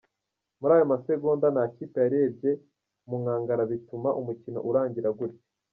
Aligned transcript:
Muri 0.59 0.71
ayo 0.75 0.85
masegonda 0.93 1.45
nta 1.55 1.63
kipe 1.75 1.97
yarebye 2.03 2.51
mu 3.07 3.15
nkangara 3.21 3.63
bituma 3.71 4.09
umukino 4.19 4.59
urangira 4.69 5.09
gutyo. 5.17 5.41